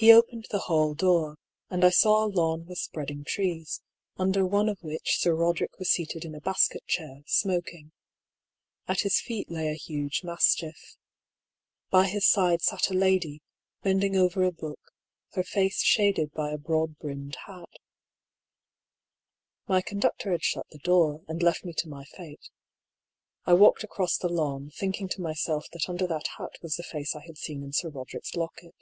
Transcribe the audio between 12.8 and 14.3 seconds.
a lady, bend ing